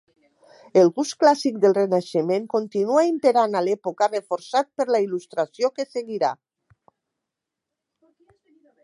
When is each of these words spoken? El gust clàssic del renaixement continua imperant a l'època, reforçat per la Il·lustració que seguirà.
El 0.83 0.87
gust 0.93 1.13
clàssic 1.23 1.57
del 1.65 1.75
renaixement 1.77 2.47
continua 2.53 3.03
imperant 3.09 3.57
a 3.59 3.63
l'època, 3.67 4.09
reforçat 4.13 4.71
per 4.81 4.87
la 4.95 5.03
Il·lustració 5.05 5.73
que 5.77 5.87
seguirà. 5.91 6.33